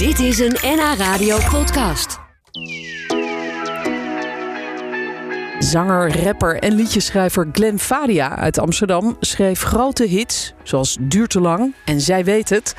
[0.00, 2.18] Dit is een NH Radio podcast.
[5.58, 11.74] Zanger, rapper en liedjeschrijver Glenn Fadia uit Amsterdam schreef grote hits zoals Duur te lang
[11.84, 12.74] en Zij weet het.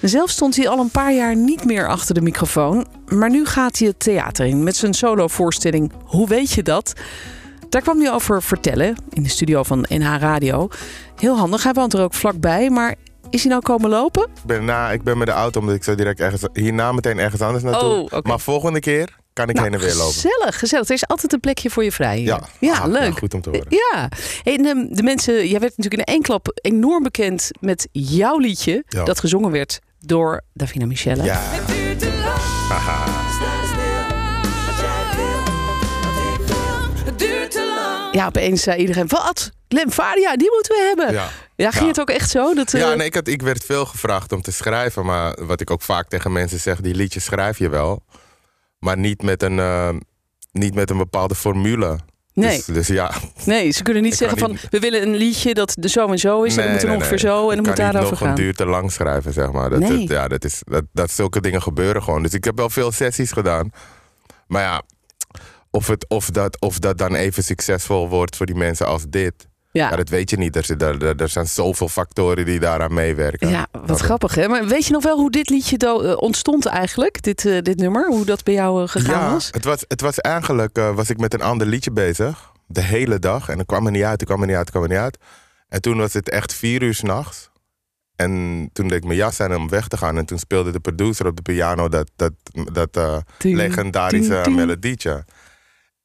[0.00, 3.78] Zelf stond hij al een paar jaar niet meer achter de microfoon, maar nu gaat
[3.78, 6.92] hij het theater in met zijn solovoorstelling Hoe weet je dat?
[7.68, 10.68] Daar kwam hij over vertellen in de studio van NH Radio.
[11.16, 12.94] Heel handig, hij woont er ook vlakbij, maar
[13.30, 14.22] is hij nou komen lopen?
[14.22, 17.18] Ik ben, na, ik ben met de auto omdat ik zo direct ergens, hierna meteen
[17.18, 18.08] ergens anders naartoe.
[18.10, 18.22] Oh.
[18.22, 20.12] Maar volgende keer kan ik heen en weer lopen.
[20.14, 20.88] Gezellig, gezellig.
[20.88, 22.16] Er is altijd een plekje voor je vrij.
[22.16, 22.26] hier.
[22.26, 23.00] Ja, ja Ah, leuk.
[23.00, 23.66] nou, goed om te horen.
[23.68, 24.08] Ja,
[24.42, 28.82] en ehm, de mensen, jij werd natuurlijk in één klap enorm bekend met jouw liedje,
[28.86, 29.04] Ja.
[29.04, 31.22] dat gezongen werd door Davina Michelle.
[31.22, 31.40] Ja.
[32.68, 33.18] Haha.
[38.12, 39.50] Ja, opeens zei iedereen, wat?
[39.70, 41.14] Glenn Fadia, die moeten we hebben.
[41.14, 41.70] Ja, Ja.
[41.70, 41.88] ging Ja.
[41.88, 42.54] het ook echt zo?
[42.54, 45.04] Dat, eh, Ja, nee, ik, had, ik werd veel gevraagd om te schrijven.
[45.04, 48.02] Maar wat ik ook vaak tegen mensen zeg, die liedjes schrijf je wel.
[48.78, 49.88] Maar niet met een, eh,
[50.52, 51.98] niet met een bepaalde formule.
[52.34, 52.56] Nee.
[52.56, 53.12] Dus, dus ja.
[53.44, 55.88] nee, ze kunnen niet Ik zeggen kan van, niet- we willen een liedje dat de
[55.88, 56.56] zo en zo is.
[56.56, 57.32] en dan moet er nee, ongeveer nee.
[57.32, 58.36] zo en Ik dan moet kan daarover nog een gaan.
[58.36, 59.70] duur te lang schrijven, zeg maar.
[59.70, 59.98] Dat, Nee.
[59.98, 62.22] dat- ja, dat, is, dat, dat zulke dingen gebeuren gewoon.
[62.22, 63.70] Dus ik heb wel veel sessies gedaan.
[64.46, 64.82] Maar ja,
[65.70, 69.48] of, het, of, dat, of dat dan even succesvol wordt voor die mensen als dit...
[69.72, 69.90] Ja.
[69.90, 70.56] Ja, dat weet je niet.
[70.56, 73.48] Er, zit- er, er, er zijn zoveel factoren die daaraan meewerken.
[73.48, 74.48] Ja, wat Dat- grappig hè.
[74.48, 77.22] Maar weet je nog wel hoe dit liedje do- eh, ontstond eigenlijk?
[77.22, 79.48] Dit, eh, dit nummer, hoe dat bij jou eh, gegaan Ja, was?
[79.50, 82.52] het was, het was eigenlijk, eh, was ik met een ander liedje bezig.
[82.66, 83.48] De hele dag.
[83.48, 84.98] En dan kwam er niet uit, het kwam er niet uit, het kwam er niet
[84.98, 85.18] uit.
[85.68, 87.50] En toen was het echt vier uur s'nachts.
[88.16, 88.30] En
[88.72, 90.16] toen deed ik mijn jas aan om weg te gaan.
[90.18, 92.32] En toen speelde de producer op de piano dat, dat,
[92.72, 95.24] dat legendarische melodietje.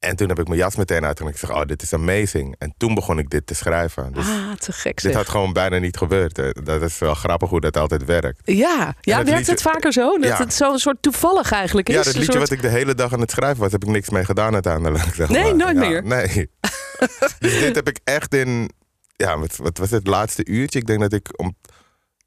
[0.06, 2.56] En toen heb ik mijn jas meteen uit en ik zeg, oh, dit is amazing.
[2.58, 4.14] En toen begon ik dit te schrijven.
[4.14, 5.14] Dus Ah, te gek dit zeg.
[5.14, 6.38] had gewoon bijna niet gebeurd.
[6.38, 6.52] hè.
[6.52, 8.42] Dat is wel grappig hoe dat altijd werkt.
[8.44, 10.18] Ja, ja het werkt liedje- het vaker zo?
[10.18, 10.38] Dat Ja.
[10.38, 11.96] het zo'n soort toevallig eigenlijk is?
[11.96, 13.90] Ja, dat liedje soort- wat ik de hele dag aan het schrijven was, heb ik
[13.90, 15.04] niks mee gedaan uiteindelijk.
[15.16, 15.56] Zeg Nee, maar.
[15.56, 16.04] nooit Ja, meer?
[16.04, 16.50] Nee.
[17.40, 18.70] dus dit heb ik echt in,
[19.16, 20.80] ja, wat, wat was het laatste uurtje?
[20.80, 21.56] Ik denk dat ik om,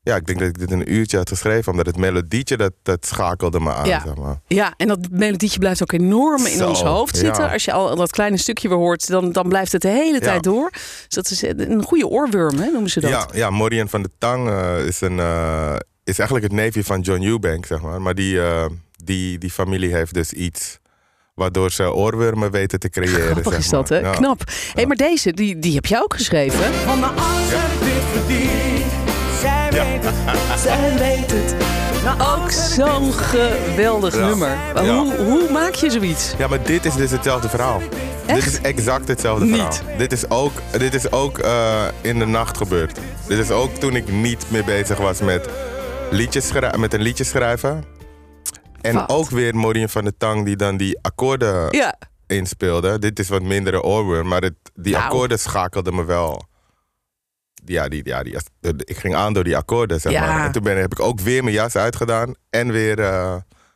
[0.08, 2.72] ja, ik denk dat ik dit in een uurtje had geschreven, omdat het melodietje dat,
[2.82, 3.86] dat schakelde me aan.
[3.86, 4.02] Ja.
[4.04, 4.40] Zeg maar.
[4.46, 7.20] Ja, en dat melodietje blijft ook enorm in Zo, ons hoofd ja.
[7.20, 7.50] zitten.
[7.50, 10.42] Als je al dat kleine stukje weer hoort, dan, dan blijft het de hele tijd
[10.42, 10.70] door.
[10.70, 13.10] Dus dat is een goede oorworm, hè, noemen ze dat.
[13.10, 17.00] Ja, ja, Morian van de Tang eh, is, een, eh, is eigenlijk het neefje van
[17.00, 18.02] John Eubank, zeg maar.
[18.02, 18.66] Maar die, eh,
[19.04, 20.78] die, die familie heeft dus iets
[21.34, 23.20] waardoor ze oorwormen weten te creëren.
[23.20, 23.98] Grappig zeg is dat, hè?
[23.98, 24.10] Ja.
[24.10, 24.42] Knap.
[24.72, 26.72] Hey, maar deze, die, die heb jij ook geschreven.
[26.74, 28.47] Van dit
[30.68, 31.54] zij weet het.
[32.08, 34.26] Ook angst heb ik zo'n geweldig Ja.
[34.26, 34.56] nummer.
[34.74, 34.94] Maar Ja.
[34.96, 36.34] Hoe, hoe maak je zoiets?
[36.38, 37.80] Ja, maar dit is dus hetzelfde verhaal.
[38.26, 38.44] Echt?
[38.44, 39.54] Dit is exact hetzelfde Niet.
[39.54, 39.96] verhaal.
[39.98, 42.98] Dit is ook, dit is ook eh, in de nacht gebeurd.
[43.28, 45.48] Dit is ook toen ik niet meer bezig was met,
[46.10, 47.84] liedjes schrij- met een liedje schrijven.
[48.80, 49.08] En Wat?
[49.08, 51.94] ook weer Maureen van de Tang die dan die akkoorden Ja,
[52.26, 52.98] inspeelde.
[52.98, 55.04] Dit is wat mindere oorworm, maar het, die Nou.
[55.04, 56.46] akkoorden schakelden me wel.
[57.64, 58.36] Ja, die, ja die,
[58.84, 60.26] ik ging aan door die akkoorden, zeg Ja.
[60.26, 60.46] maar.
[60.46, 62.98] En toen ben, heb ik ook weer mijn jas uitgedaan en weer...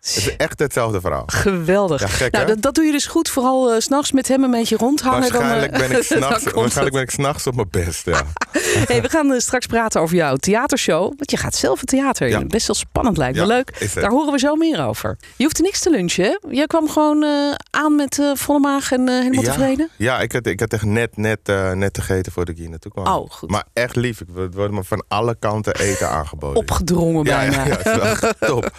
[0.02, 1.24] eh, het is echt hetzelfde verhaal.
[1.26, 2.00] geweldig.
[2.00, 3.28] Ja, gek, nou, dat, dat doe je dus goed.
[3.28, 5.20] Vooral eh, s s'nachts met hem een beetje rondhangen.
[5.20, 8.06] Waarschijnlijk dan, eh, ben ik s'nachts waarschijnlijk ben ik 's nachts op mijn best.
[8.06, 8.22] Ja.
[8.62, 11.00] Hey, we gaan eh, straks praten over jouw theatershow.
[11.00, 12.38] Want je gaat zelf het theater in.
[12.38, 12.44] Ja.
[12.46, 13.46] Best wel spannend lijkt me.
[13.46, 13.92] Leuk.
[13.94, 15.16] Daar horen we zo meer over.
[15.36, 16.36] Je hoeft niks te lunchen, hè?
[16.50, 17.30] Jij kwam gewoon eh,
[17.70, 19.88] aan met eh, volle maag en eh, helemaal tevreden?
[19.96, 22.92] Ja, ik had, ik had echt net, net, eh, net gegeten voordat ik hier naartoe
[22.92, 23.06] kwam.
[23.06, 23.50] Oh, goed.
[23.50, 24.20] Maar echt lief.
[24.20, 26.56] Ik word me van alle kanten eten aangeboden.
[26.56, 27.66] Opgedrongen bijna.
[27.66, 28.70] ja, ja, top.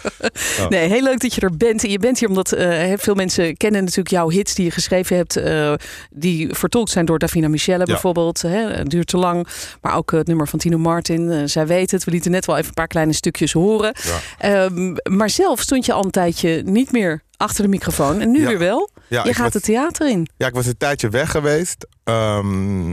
[0.68, 1.84] Nee, heel leuk dat je er bent.
[1.84, 5.16] En je bent hier omdat eh, veel mensen kennen natuurlijk jouw hits die je geschreven
[5.16, 5.36] hebt.
[5.36, 5.74] eh,
[6.10, 8.42] die vertolkt zijn door Davina Michelle bijvoorbeeld.
[8.42, 9.46] Hè, duurt te lang.
[9.80, 11.30] Maar ook het nummer van Tino Martin.
[11.30, 12.04] eh, zij weet het.
[12.04, 13.94] We lieten net wel even een paar kleine stukjes horen.
[14.02, 14.18] Ja.
[14.64, 18.20] Ehm, maar zelf stond je al een tijdje niet meer achter de microfoon.
[18.20, 18.48] En nu Ja.
[18.48, 18.90] weer wel.
[19.08, 20.28] Je gaat was- het theater in.
[20.36, 21.86] Ja, ik was een tijdje weg geweest.
[22.04, 22.92] Ehm,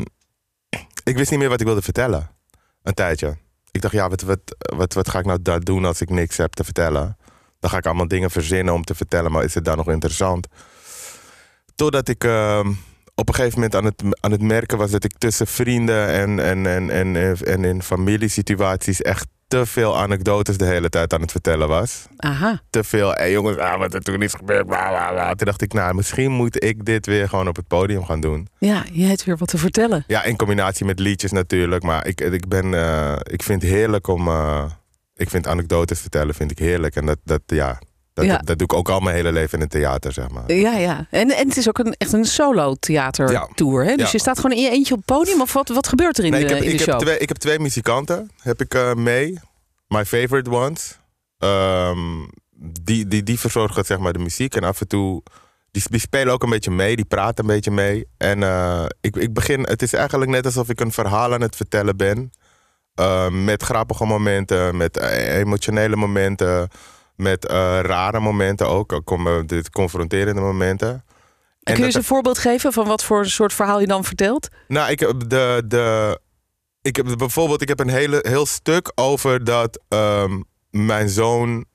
[1.03, 2.29] ik wist niet meer wat ik wilde vertellen.
[2.83, 3.37] Een tijdje.
[3.71, 4.39] Ik dacht, ja, wat, wat,
[4.75, 7.17] wat, wat ga ik nou daar doen als ik niks heb te vertellen?
[7.61, 10.47] Dan ga ik allemaal dingen verzinnen om te vertellen, maar is het dan nog interessant?
[11.75, 12.71] Totdat ik ehm,
[13.15, 16.39] op een gegeven moment aan het, aan het merken was dat ik tussen vrienden en,
[16.39, 21.31] en, en, en, en in familiesituaties echt te veel anekdotes de hele tijd aan het
[21.31, 22.61] vertellen was Aha.
[22.69, 23.11] te veel.
[23.11, 24.65] Hé jongens, ah, wat er toen is gebeurd.
[24.65, 25.33] Bla, bla, bla.
[25.35, 28.47] Toen dacht ik, nou, misschien moet ik dit weer gewoon op het podium gaan doen.
[28.57, 30.03] Ja, je hebt weer wat te vertellen.
[30.07, 31.83] Ja, in combinatie met liedjes natuurlijk.
[31.83, 34.27] Maar ik, ik, ben, eh, ik vind het heerlijk om.
[34.27, 34.63] eh,
[35.21, 36.95] ik vind anekdotes vertellen vind ik heerlijk.
[36.95, 37.79] En dat, dat, ja,
[38.13, 38.37] dat, Ja.
[38.37, 40.53] dat, dat doe ik ook al mijn hele leven in het theater, zeg maar.
[40.53, 41.07] Ja, ja.
[41.09, 43.83] En, en het is ook een, echt een solo theatertour.
[43.85, 43.95] Hè?
[43.95, 44.09] Dus Ja.
[44.11, 45.41] je staat gewoon in je eentje op het podium.
[45.41, 46.89] Of wat, wat gebeurt er in Nee, de, ik, heb, in de ik, show?
[46.93, 49.39] heb twee, ik heb twee muzikanten heb ik, eh, mee.
[49.87, 50.99] My favorite ones.
[51.37, 51.99] Ehm,
[52.81, 54.55] die, die, die verzorgen zeg maar de muziek.
[54.55, 55.23] En af en toe,
[55.71, 58.05] die, die spelen ook een beetje mee, die praten een beetje mee.
[58.17, 61.55] En eh, ik, ik begin, het is eigenlijk net alsof ik een verhaal aan het
[61.55, 62.31] vertellen ben.
[62.95, 66.69] Eh, met grappige momenten, met eh, emotionele momenten,
[67.15, 68.93] met eh, rare momenten ook.
[68.93, 70.89] ook com- dit confronterende momenten.
[70.89, 74.47] En kun je eens een voorbeeld geven van wat voor soort verhaal je dan vertelt?
[74.67, 76.19] Nou, ik heb de, de
[76.81, 81.65] ik heb bijvoorbeeld ik heb een hele heel stuk over dat ehm, mijn zoon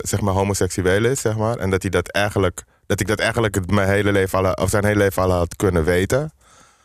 [0.00, 3.70] zeg maar homoseksueel is, zeg maar, en dat hij dat eigenlijk dat ik dat eigenlijk
[3.70, 6.32] mijn hele leven al, of zijn hele leven al had kunnen weten,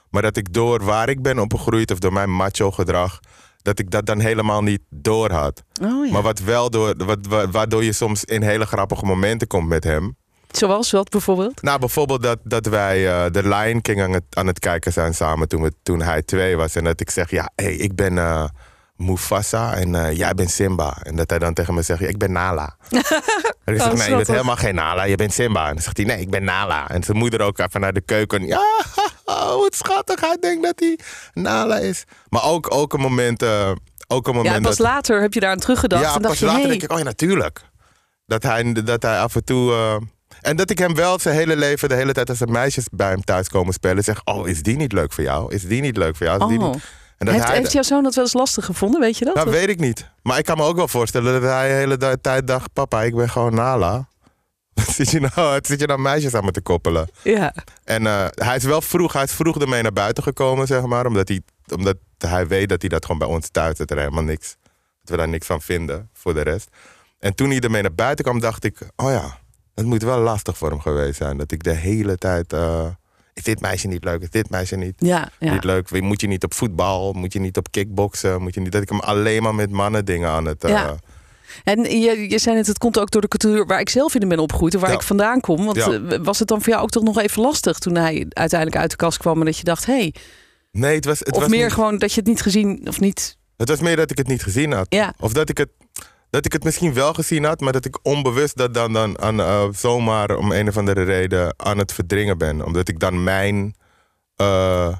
[0.09, 3.19] maar dat ik door waar ik ben opgegroeid of door mijn macho gedrag
[3.61, 5.63] dat ik dat dan helemaal niet door had.
[5.83, 6.11] Oh ja.
[6.11, 9.83] Maar wat wel door, wat, wa- waardoor je soms in hele grappige momenten komt met
[9.83, 10.15] hem.
[10.51, 11.61] Zoals wat bijvoorbeeld?
[11.61, 15.13] Nou, bijvoorbeeld dat, dat wij eh The Lion King aan het, aan het kijken zijn
[15.13, 16.75] samen toen, we, toen hij twee was.
[16.75, 18.43] En dat ik zeg, ja, hey, ik ben eh,
[19.01, 20.97] Mufasa en eh, jij bent Simba.
[21.03, 22.75] En dat hij dan tegen me zegt, ik ben Nala.
[23.65, 25.67] en ik zeg, nee, je bent helemaal geen Nala, je bent Simba.
[25.67, 26.89] En dan zegt hij, nee, ik ben Nala.
[26.89, 28.45] En zijn moeder ook even naar de keuken.
[28.45, 28.61] Ja,
[29.25, 30.99] oh, wat schattig, hij denkt dat hij
[31.33, 32.03] Nala is.
[32.29, 33.41] Maar ook, ook een moment...
[33.43, 33.71] eh,
[34.07, 36.01] ook een moment Ja, pas dat, later heb je daar aan teruggedacht.
[36.03, 37.61] ja, en dacht pas je, later hey, denk ik, oh ja, natuurlijk.
[38.25, 39.71] Dat hij, dat hij af en toe...
[39.71, 39.95] eh,
[40.41, 43.09] en dat ik hem wel zijn hele leven, de hele tijd als er meisjes bij
[43.09, 44.03] hem thuis komen spelen...
[44.03, 45.53] zeg, oh, is die niet leuk voor jou?
[45.53, 46.41] Is die niet leuk voor jou?
[46.41, 46.73] Is die Oh.
[46.73, 46.83] niet...
[47.21, 49.35] En dat heeft, hij, heeft jouw zoon dat wel eens lastig gevonden, weet je dat?
[49.35, 50.09] nou, weet ik niet.
[50.21, 52.73] Maar ik kan me ook wel voorstellen dat hij de hele tijd dacht...
[52.73, 54.07] papa, ik ben gewoon Nala.
[54.73, 57.09] Wat zit je nou, zit je nou meisjes aan me te koppelen?
[57.23, 57.53] Ja.
[57.83, 61.05] En eh, hij is wel vroeg, hij is vroeg ermee naar buiten gekomen, zeg maar.
[61.05, 61.41] Omdat hij,
[61.75, 64.55] omdat hij weet dat hij dat gewoon bij ons thuis, dat er helemaal niks,
[65.01, 66.69] dat we daar niks van vinden voor de rest.
[67.19, 69.39] En toen hij ermee naar buiten kwam, dacht ik, oh ja,
[69.75, 71.37] het moet wel lastig voor hem geweest zijn.
[71.37, 72.87] Dat ik de hele tijd, eh,
[73.33, 75.53] is dit meisje niet leuk, is dit meisje niet, Ja, ja.
[75.53, 76.01] niet leuk?
[76.01, 78.89] Moet je niet op voetbal, moet je niet op kickboksen, moet je niet, dat ik
[78.89, 80.63] hem alleen maar met mannen dingen aan het...
[80.63, 80.95] eh, Ja.
[81.63, 84.27] En je, je zei net, het komt ook door de cultuur waar ik zelf in
[84.29, 84.95] ben opgegroeid en waar Ja.
[84.95, 85.65] ik vandaan kom.
[85.65, 85.91] Want Ja.
[85.91, 88.89] eh, was het dan voor jou ook toch nog even lastig toen hij uiteindelijk uit
[88.91, 90.13] de kast kwam en dat je dacht, hé, hey,
[90.71, 92.99] Nee, het was, het of was meer niet- gewoon dat je het niet gezien of
[92.99, 93.37] niet.
[93.57, 94.85] Het was meer dat ik het niet gezien had.
[94.89, 95.13] Ja.
[95.19, 95.69] Of dat ik het,
[96.31, 99.39] dat ik het misschien wel gezien had, maar dat ik onbewust dat dan, dan aan,
[99.39, 102.65] eh, zomaar om een of andere reden aan het verdringen ben.
[102.65, 103.75] Omdat ik dan mijn,
[104.35, 104.97] eh,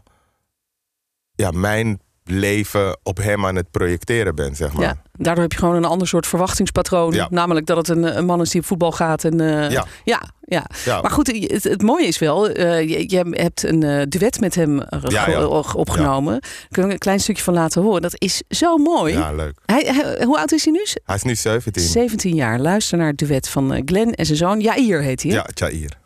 [1.36, 4.84] ja, mijn leven op hem aan het projecteren ben, zeg maar.
[4.84, 7.14] Ja, daardoor heb je gewoon een ander soort verwachtingspatroon.
[7.14, 7.28] Ja.
[7.30, 9.24] Namelijk dat het een, een man is die op voetbal gaat.
[9.24, 9.86] En, eh, Ja.
[10.04, 10.66] ja, ja.
[10.86, 11.02] Ja.
[11.02, 14.56] Maar goed, het, het mooie is wel, eh, je, je hebt een eh, duet met
[14.56, 16.32] hem Ja, opgenomen.
[16.42, 18.02] Daar kunnen we een klein stukje van laten horen.
[18.02, 19.14] Dat is zo mooi.
[19.14, 19.60] Ja, leuk.
[19.66, 20.86] Hij, hij- hoe oud is hij nu?
[21.06, 21.84] Hij is nu 17.
[21.84, 22.60] 17 jaar.
[22.60, 24.60] Luister naar het duet van Glenn en zijn zoon.
[24.60, 25.32] Jair heet hij.
[25.32, 25.38] hè?
[25.38, 25.98] Ja, Jair.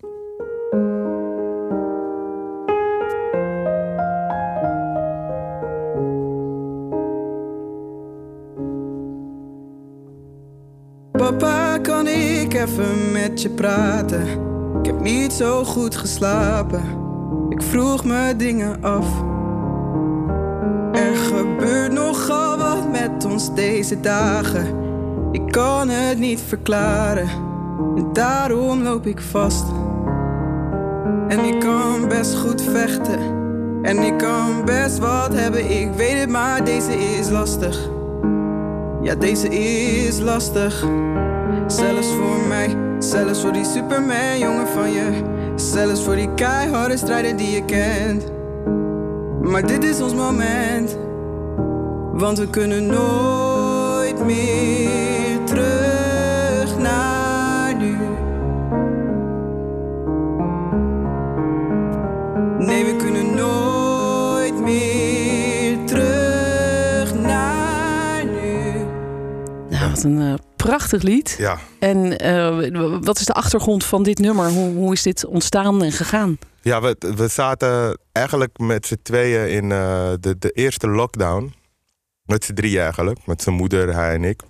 [12.56, 14.28] Even met je praten?
[14.80, 16.84] Ik heb niet zo goed geslapen.
[17.50, 19.08] Ik vroeg me dingen af.
[20.94, 24.66] Er gebeurt nogal wat met ons deze dagen.
[25.32, 27.30] Ik kan het niet verklaren.
[27.96, 29.66] En daarom loop ik vast.
[31.28, 33.20] En ik kan best goed vechten.
[33.82, 37.90] En ik kan best wat hebben, ik weet het, maar deze is lastig.
[39.02, 40.86] Ja, deze is lastig.
[41.68, 45.22] Zelfs voor mij, zelfs voor die Superman jongen van je.
[45.56, 48.32] Zelfs voor die keiharde strijder die je kent.
[49.42, 50.98] Maar dit is ons moment.
[52.14, 57.98] Want we kunnen nooit meer terug naar nu.
[62.66, 68.72] Nee, we kunnen nooit meer terug naar nu.
[69.70, 71.36] Nou, wat een eh, prachtig lied.
[71.38, 71.58] Ja.
[71.80, 74.50] En eh, wat is de achtergrond van dit nummer?
[74.50, 76.38] Hoe, hoe is dit ontstaan en gegaan?
[76.62, 81.54] Ja, we, we zaten eigenlijk met z'n tweeën in eh, de, de eerste lockdown.
[82.24, 83.26] Met z'n drieën eigenlijk.
[83.26, 84.42] Met zijn moeder, hij en ik.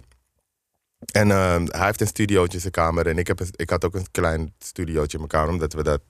[1.12, 3.08] En eh, hij heeft een studiootje in zijn kamer.
[3.08, 5.50] En ik, heb een- ik had ook een klein studiootje in mijn kamer.
[5.54, 6.02] Omdat we dat...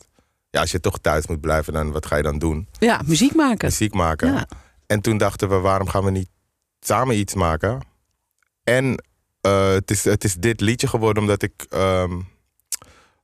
[0.50, 2.68] Ja, als je toch thuis moet blijven, dan wat ga je dan doen?
[2.80, 3.68] Ja, muziek maken.
[3.68, 4.34] Muziek maken.
[4.34, 4.48] Ja.
[4.88, 6.30] En toen dachten we, waarom gaan we niet
[6.80, 7.80] samen iets maken?
[8.64, 9.04] En
[9.46, 11.66] eh, het, is, het is dit liedje geworden omdat ik...
[11.70, 12.20] ehm,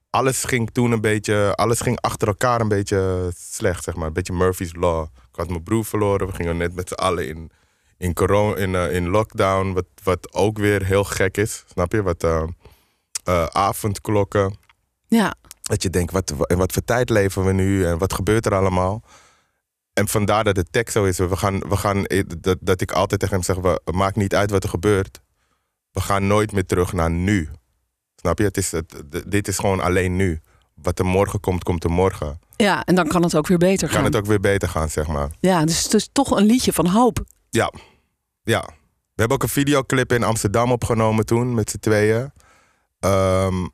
[0.09, 1.55] alles ging toen een beetje...
[1.55, 4.07] Alles ging achter elkaar een beetje slecht, zeg maar.
[4.07, 5.03] Een beetje Murphy's Law.
[5.03, 6.27] Ik had mijn broer verloren.
[6.27, 7.51] We gingen net met z'n allen in,
[7.97, 9.73] in, corona, in, eh, in lockdown.
[9.73, 12.01] Wat, wat ook weer heel gek is, snap je?
[12.01, 14.57] Wat eh, avondklokken.
[15.07, 18.45] Ja, Dat je denkt, wat, in wat voor tijd leven we nu en wat gebeurt
[18.45, 19.03] er allemaal?
[19.93, 21.17] En vandaar dat de tekst zo is.
[21.17, 22.03] We gaan, we gaan,
[22.37, 25.21] dat, dat ik altijd tegen hem zeg, we, maakt niet uit wat er gebeurt.
[25.91, 27.49] We gaan nooit meer terug naar nu.
[28.15, 28.43] Snap je?
[28.43, 30.39] Het is, het, d- dit is gewoon alleen nu.
[30.73, 32.39] Wat er morgen komt, komt er morgen.
[32.55, 33.95] Ja, en dan kan het ook weer beter gaan.
[33.95, 35.29] Kan het ook weer beter gaan, zeg maar.
[35.39, 37.23] Ja, dus het is toch een liedje van hoop.
[37.49, 37.73] Ja,
[38.43, 38.61] ja.
[39.13, 42.31] We hebben ook een videoclip in Amsterdam opgenomen toen met z'n tweeën.
[42.99, 43.67] Ehm,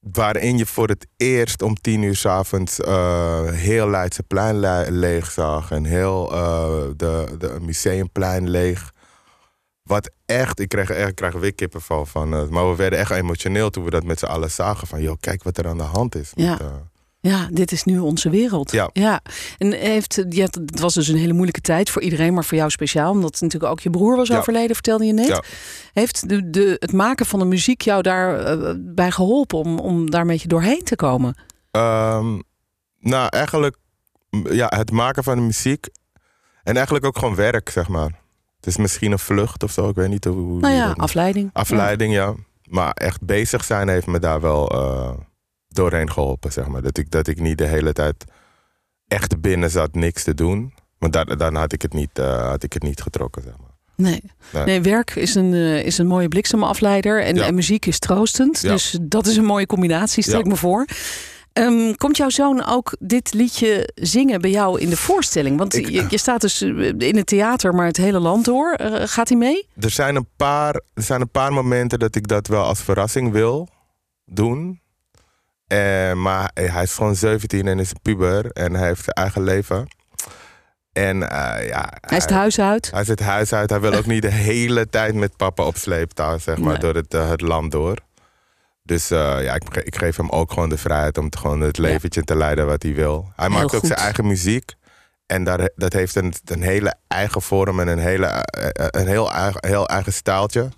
[0.00, 5.70] waarin je voor het eerst om tien uur s'avonds avonds heel Leidseplein le- leeg zag.
[5.70, 8.91] En heel eh, de, de museumplein leeg.
[9.82, 12.34] Wat echt, ik kreeg, echt, ik kreeg weer kippenval van.
[12.34, 14.86] eh, maar we werden echt emotioneel toen we dat met z'n allen zagen.
[14.86, 16.30] Van, joh, kijk wat er aan de hand is.
[16.34, 16.50] Ja.
[16.50, 16.66] Met, eh,
[17.20, 18.72] Ja, dit is nu onze wereld.
[18.92, 19.20] Ja.
[19.58, 22.70] En heeft, ja, het was dus een hele moeilijke tijd voor iedereen, maar voor jou
[22.70, 24.38] speciaal, omdat natuurlijk ook je broer was Ja.
[24.38, 25.26] overleden, vertelde je net.
[25.26, 25.42] Ja.
[25.92, 30.20] Heeft de, de, het maken van de muziek jou daarbij bij geholpen om, om daar
[30.20, 31.34] een beetje doorheen te komen?
[31.70, 32.38] Ehm,
[32.98, 33.76] nou, eigenlijk
[34.50, 35.86] ja, het maken van de muziek.
[36.62, 38.20] En eigenlijk ook gewoon werk, zeg maar.
[38.62, 39.88] Het is misschien een vlucht of zo.
[39.88, 40.60] Ik weet niet hoe.
[40.60, 41.50] Nou ja, afleiding.
[41.52, 42.34] afleiding, ja.
[42.68, 45.10] Maar echt bezig zijn heeft me daar wel eh,
[45.68, 46.82] doorheen geholpen, zeg maar.
[46.82, 48.24] Dat ik, dat ik niet de hele tijd
[49.08, 50.74] echt binnen zat niks te doen.
[50.98, 53.70] Want daar, dan had ik het niet, eh, had ik het niet getrokken, zeg maar.
[53.96, 54.22] Nee.
[54.52, 54.64] Nee.
[54.64, 57.44] nee, werk is een, eh, is een mooie bliksemafleider en, Ja.
[57.46, 58.60] en muziek is troostend.
[58.60, 58.70] Ja.
[58.72, 60.86] Dus dat is een mooie combinatie, stel ik me voor.
[61.52, 65.58] Ehm, komt jouw zoon ook dit liedje zingen bij jou in de voorstelling?
[65.58, 68.72] Want Ik- je, je staat dus eh, in het theater, maar het hele land door.
[68.72, 69.68] Eh, gaat hij mee?
[69.80, 73.32] Er zijn, een paar, er zijn een paar momenten dat ik dat wel als verrassing
[73.32, 73.68] wil
[74.24, 74.80] doen.
[75.66, 79.42] Eh, maar hij is gewoon 17 en is een puber en hij heeft zijn eigen
[79.42, 79.86] leven.
[80.92, 82.90] En ja, Hij is het huis uit.
[82.90, 83.70] hij zit huis uit.
[83.70, 86.78] Hij wil ook niet de hele tijd met papa op sleeptouw, zeg maar, Nee.
[86.80, 87.96] door het, het land door.
[88.82, 92.24] Dus eh, ja, ik, ik, geef hem ook gewoon de vrijheid om gewoon het leventje
[92.24, 93.32] te leiden wat hij wil.
[93.36, 94.74] Hij maakt ook zijn eigen muziek.
[95.26, 99.06] En daar, dat heeft een, een hele eigen vorm en een, hele, eh, eh, een
[99.06, 100.68] heel, eigen, heel eigen staaltje.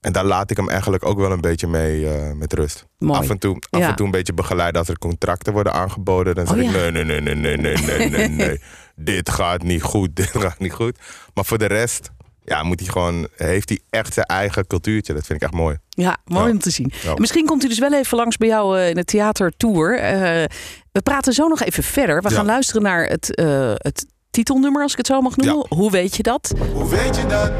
[0.00, 2.86] En daar laat ik hem eigenlijk ook wel een beetje mee met rust.
[3.06, 6.34] Af, en toe, af en toe een beetje begeleiden als er contracten worden aangeboden.
[6.34, 8.60] Dan zeg ik nee, nee, nee, nee, nee, nee, nee, nee.
[8.96, 10.98] Dit gaat niet goed, dit gaat niet goed.
[11.34, 12.10] Maar voor de rest
[12.48, 15.14] ja, moet hij gewoon, heeft hij echt zijn eigen cultuurtje.
[15.14, 15.76] Dat vind ik echt mooi.
[15.88, 16.50] Ja, mooi Ja.
[16.50, 16.92] om te zien.
[17.02, 17.14] Ja.
[17.14, 19.98] Misschien komt hij dus wel even langs bij jou eh, in het theatertour.
[19.98, 20.44] Eh
[20.92, 22.22] we praten zo nog even verder.
[22.22, 22.36] We Ja.
[22.36, 25.66] gaan luisteren naar het, eh, het titelnummer, als ik het zo mag noemen.
[25.68, 26.52] Hoe weet je dat?
[26.72, 27.52] Hoe weet je dat?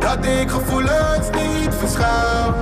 [0.00, 2.54] Dat ik gevoelens niet verschuil.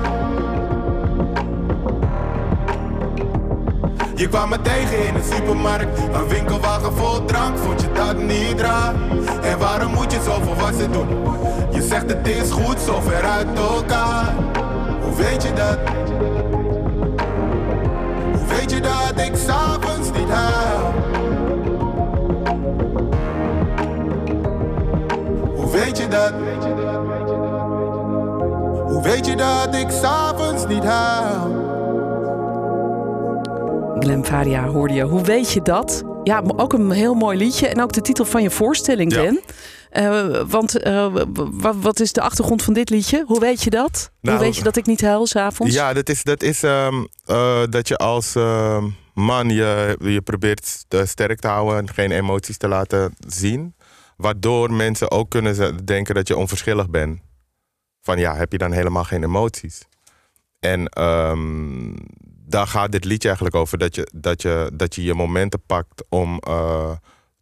[4.15, 8.59] Je kwam me tegen in de supermarkt, een winkelwagen vol drank, vond je dat niet
[8.59, 8.93] raar?
[9.43, 11.07] En waarom moet je zo volwassen doen?
[11.71, 14.33] Je zegt het is goed, zo ver uit elkaar.
[15.01, 15.77] Hoe weet je dat?
[18.33, 20.93] Hoe weet je dat ik s'avonds niet huil?
[25.55, 26.33] Hoe weet je dat?
[28.87, 31.54] Hoe weet je dat ik s'avonds niet huil?
[34.05, 35.03] Glen Faria hoorde je.
[35.03, 36.03] Hoe weet je dat?
[36.23, 37.67] Ja, ook een heel mooi liedje.
[37.67, 39.19] En ook de titel van je voorstelling, Ja.
[39.19, 39.41] Glen.
[39.89, 41.13] Eh, want eh,
[41.81, 43.23] wat is de achtergrond van dit liedje?
[43.27, 44.11] Hoe weet je dat?
[44.21, 45.73] Nou, Hoe weet je dat ik niet huil s'avonds?
[45.73, 46.93] Ja, dat is, dat is ehm,
[47.25, 48.83] eh, dat je als ehm,
[49.13, 53.75] man je, je probeert st- sterk te houden en geen emoties te laten zien.
[54.17, 57.19] Waardoor mensen ook kunnen denken dat je onverschillig bent.
[58.01, 59.81] Van ja, heb je dan helemaal geen emoties?
[60.59, 61.93] En ehm,
[62.45, 63.77] daar gaat dit liedje eigenlijk over.
[63.77, 66.91] Dat je dat je, dat je, je momenten pakt om eh,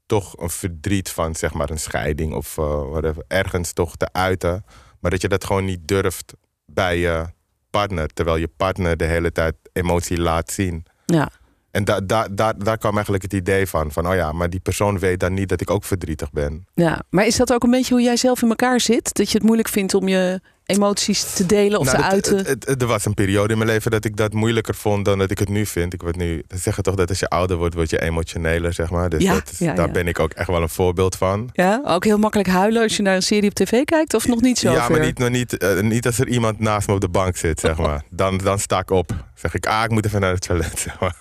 [0.05, 4.65] toch een verdriet van zeg maar een scheiding of whatever, ergens toch te uiten.
[4.99, 6.33] Maar dat je dat gewoon niet durft
[6.65, 7.25] bij je
[7.69, 8.07] partner.
[8.07, 10.85] Terwijl je partner de hele tijd emotie laat zien.
[11.05, 11.29] Ja.
[11.71, 13.91] En da, da, da, daar kwam eigenlijk het idee van.
[13.91, 16.65] Van oh ja, maar die persoon weet dan niet dat ik ook verdrietig ben.
[16.73, 17.03] ja.
[17.09, 19.13] Maar is dat ook een beetje hoe jij zelf in elkaar zit?
[19.13, 22.37] Dat je het moeilijk vindt om je emoties te delen of Nou, te uiten?
[22.37, 25.05] het- het- het- er was een periode in mijn leven dat ik dat moeilijker vond
[25.05, 25.93] dan dat ik het nu vind.
[25.93, 28.89] Ik word nu, ze zeggen toch dat als je ouder wordt, word je emotioneler, zeg
[28.89, 29.09] maar.
[29.09, 29.91] Dus Ja, dat ja, daar ja.
[29.91, 31.49] ben ik ook echt wel een voorbeeld van.
[31.53, 34.13] ja, ook heel makkelijk huilen als je naar een serie op tv kijkt?
[34.13, 36.87] Of nog niet zo ja, maar niet, nog niet, eh, niet als er iemand naast
[36.87, 38.03] me op de bank zit, zeg maar.
[38.09, 39.11] Dan, dan sta ik op.
[39.35, 41.15] Zeg ik, ah, ik moet even naar het toilet, zeg maar.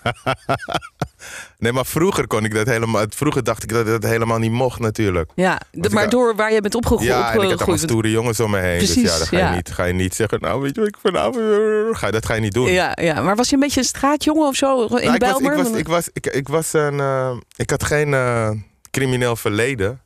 [1.59, 3.05] nee, maar vroeger kon ik dat helemaal...
[3.09, 5.31] Vroeger dacht ik dat dat helemaal niet mocht, natuurlijk.
[5.35, 7.09] Ja, maar door waar je bent opgegroeid.
[7.09, 8.79] Ja, en ik had allemaal stoere jongens om me heen.
[8.79, 9.55] dus Precies, ja, ga je, ja.
[9.55, 11.37] Niet, ga je niet zeggen, nou, weet je wat ik vanavond...
[11.97, 12.73] Ga, je- dat ga je niet doen.
[12.73, 15.33] Ja, ja, maar was je een beetje een straatjongen of zo in Nou, de ik,
[15.33, 18.51] was, ik, was, ik, was, ik, ik, was een, eh, ik had geen eh,
[18.91, 20.01] crimineel verleden.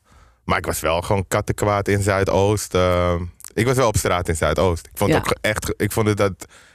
[0.44, 2.74] Maar ik was wel gewoon kattenkwaad in Zuidoost.
[2.74, 3.14] eh.
[3.54, 4.86] ik was wel op straat in Zuidoost.
[4.86, 5.16] Ik vond, Ja.
[5.18, 6.32] het ook echt, ik vond het dat...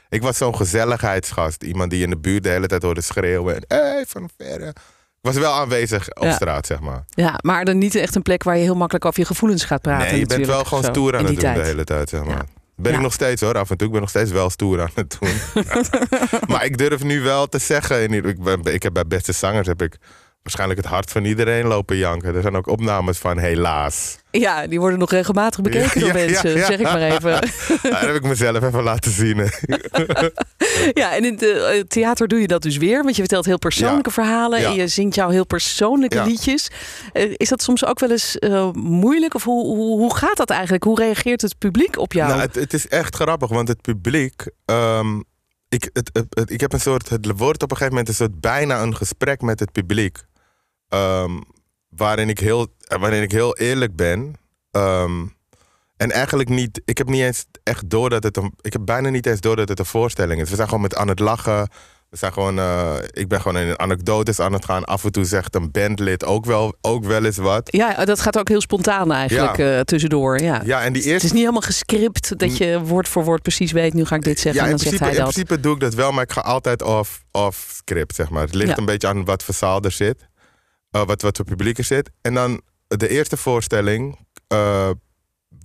[0.08, 1.62] Ik was zo'n gezelligheidsgast.
[1.62, 3.54] Iemand die in de buurt de hele tijd hoorde schreeuwen.
[3.54, 4.72] En, hey, van verre.
[5.22, 6.32] Was wel aanwezig op Ja.
[6.32, 7.04] straat, zeg maar.
[7.08, 9.82] Ja, maar dan niet echt een plek waar je heel makkelijk over je gevoelens gaat
[9.82, 10.08] praten.
[10.10, 12.36] nee, je bent wel gewoon stoer aan het doen de hele tijd, zeg maar.
[12.36, 12.44] Ja.
[12.76, 12.96] Ben Ja.
[12.98, 13.86] ik nog steeds hoor, af en toe.
[13.86, 15.30] Ik ben nog steeds wel stoer aan het doen.
[16.50, 18.12] maar ik durf nu wel te zeggen.
[18.12, 19.96] Ik, ben, ik heb bij Beste Zangers heb ik
[20.42, 22.34] waarschijnlijk het hart van iedereen lopen janken.
[22.34, 24.18] Er zijn ook opnames van helaas.
[24.30, 27.30] Ja, die worden nog regelmatig bekeken Ja, door ja, mensen, ja, zeg ik maar even.
[27.90, 29.36] Dat heb ik mezelf even laten zien.
[30.94, 33.02] Ja, en in het eh, theater doe je dat dus weer.
[33.02, 34.58] Want je vertelt heel persoonlijke verhalen.
[34.64, 36.70] En je zingt jouw heel persoonlijke liedjes.
[37.12, 39.34] Eh, is dat soms ook wel eens eh, moeilijk?
[39.34, 40.84] Of hoe, hoe, hoe gaat dat eigenlijk?
[40.84, 42.28] Hoe reageert het publiek op jou?
[42.28, 44.44] Nou, het, het is echt grappig, want het publiek.
[44.64, 45.20] ehm,
[45.68, 47.08] ik, het, het, het- ik heb een soort.
[47.08, 50.18] Het wordt op een gegeven moment een soort bijna een gesprek met het publiek.
[50.92, 51.40] Ehm,
[51.88, 52.66] waarin, ik heel,
[53.00, 54.34] waarin ik heel eerlijk ben.
[54.70, 55.26] Ehm,
[55.96, 56.82] en eigenlijk niet.
[56.84, 58.52] Ik heb niet eens echt door dat het een.
[58.60, 60.50] Ik heb bijna niet eens door dat het een voorstelling is.
[60.50, 61.68] We zijn gewoon met aan het lachen.
[62.08, 62.58] We zijn gewoon.
[62.58, 64.84] eh, ik ben gewoon in anekdotes aan het gaan.
[64.84, 67.68] Af en toe zegt een bandlid ook wel, ook wel eens wat.
[67.72, 70.40] Ja, dat gaat ook heel spontaan eigenlijk eh, tussendoor.
[70.40, 70.62] Ja.
[70.64, 73.72] Ja, en die Het eerste is niet helemaal gescript dat je woord voor woord precies
[73.72, 73.94] weet.
[73.94, 75.32] Nu ga ik dit zeggen Ja, en in dan zegt principe, hij in dat.
[75.34, 78.42] principe doe ik dat wel, maar ik ga altijd off, off script, zeg maar.
[78.42, 78.76] Het ligt Ja.
[78.76, 80.30] een beetje aan wat voor zaal er zit.
[80.92, 82.10] Eh, wat, wat voor publiek er zit.
[82.20, 84.90] En dan de eerste voorstelling eh,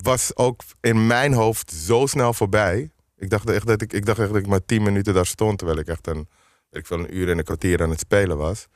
[0.02, 2.90] was ook in mijn hoofd zo snel voorbij.
[3.16, 5.58] Ik dacht echt dat ik, ik, dacht echt dat ik maar tien minuten daar stond,
[5.58, 6.28] terwijl ik echt een,
[6.70, 8.66] ik veel, een uur en een kwartier aan het spelen was.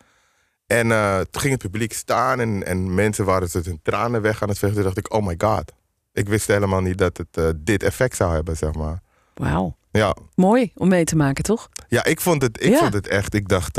[0.66, 4.42] En eh, toen ging het publiek staan en, en mensen waren tot hun tranen weg
[4.42, 4.76] aan het vechten.
[4.82, 5.72] Toen dacht ik, oh my god.
[6.12, 9.02] Ik wist helemaal niet dat het eh, dit effect zou hebben, zeg maar.
[9.34, 9.76] Wauw.
[9.90, 11.68] Ja, Mooi om mee te maken, toch?
[11.88, 12.78] ja, ik vond het, ik Ja.
[12.78, 13.34] vond het echt.
[13.34, 13.78] Ik dacht.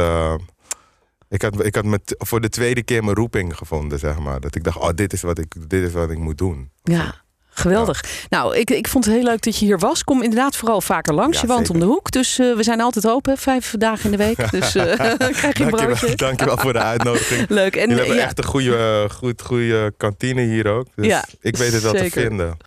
[1.34, 4.40] Ik had, ik had met, voor de tweede keer mijn roeping gevonden, zeg maar.
[4.40, 6.70] Dat ik dacht, oh, dit is wat ik, dit is wat ik moet doen.
[6.84, 7.22] Ja.
[7.56, 8.04] Geweldig.
[8.30, 10.04] Nou, ik, ik vond het heel leuk dat je hier was.
[10.04, 11.36] Kom inderdaad vooral vaker langs.
[11.36, 11.74] Ja, je woont zeker.
[11.74, 12.12] om de hoek.
[12.12, 13.38] Dus eh, we zijn altijd open.
[13.38, 14.52] Vijf dagen in de week.
[14.52, 14.86] Dus eh
[15.40, 15.86] krijg je een broodje.
[15.86, 17.50] Dankjewel, dankjewel voor de uitnodiging.
[17.60, 17.76] Leuk.
[17.76, 20.88] En Jullie hebben ja, echt een goede, goed, goede kantine hier ook.
[20.96, 22.58] Dus Ja, ik weet het wel te vinden.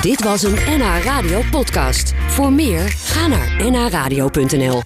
[0.00, 2.14] Dit was een NH Radio podcast.
[2.28, 4.82] Voor meer, ga naar nhradio.nl.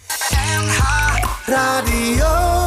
[1.47, 2.60] Radio.